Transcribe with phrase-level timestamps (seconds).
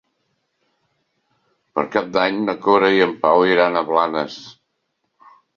[1.75, 4.43] Per Cap d'Any na Cora i en Pau iran a Blanes.